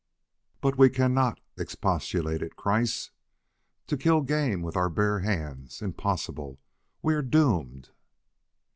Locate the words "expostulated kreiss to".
1.59-3.95